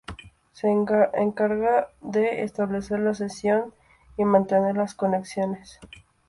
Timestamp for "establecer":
2.41-2.99